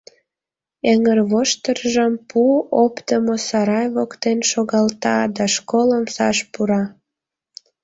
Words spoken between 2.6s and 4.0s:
оптымо сарай